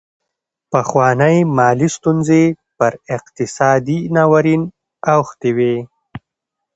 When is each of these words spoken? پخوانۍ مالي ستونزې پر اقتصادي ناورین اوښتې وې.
پخوانۍ 0.71 1.37
مالي 1.57 1.87
ستونزې 1.95 2.43
پر 2.77 2.91
اقتصادي 3.17 3.99
ناورین 4.15 4.61
اوښتې 5.13 5.51
وې. 5.57 5.75